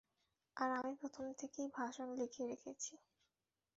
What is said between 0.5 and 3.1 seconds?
আর আমি প্রথম থেকেই ভাষণ লিখে রেখেছি।